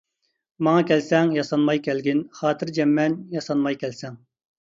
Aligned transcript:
ماڭا 0.67 0.85
كەلسەڭ 0.91 1.33
ياسانماي 1.35 1.81
كەلگىن، 1.87 2.23
خاتىرجەممەن 2.39 3.19
ياسانماي 3.37 3.79
كەلسەڭ. 3.85 4.19